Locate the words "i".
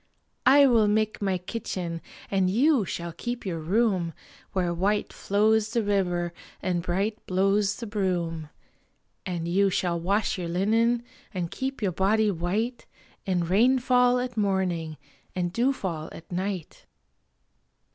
0.47-0.65